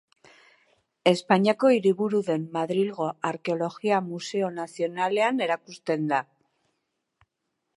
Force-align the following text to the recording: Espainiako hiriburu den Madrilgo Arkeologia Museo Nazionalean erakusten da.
Espainiako 1.09 1.69
hiriburu 1.75 2.21
den 2.29 2.47
Madrilgo 2.55 3.09
Arkeologia 3.31 3.99
Museo 4.07 4.49
Nazionalean 4.57 5.45
erakusten 5.49 6.09
da. 6.15 6.23